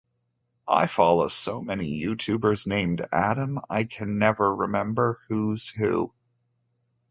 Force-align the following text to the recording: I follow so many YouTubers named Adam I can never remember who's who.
I 0.67 0.87
follow 0.87 1.27
so 1.27 1.61
many 1.61 2.01
YouTubers 2.01 2.65
named 2.65 3.05
Adam 3.11 3.59
I 3.69 3.83
can 3.83 4.17
never 4.17 4.55
remember 4.55 5.19
who's 5.29 5.69
who. 5.69 6.11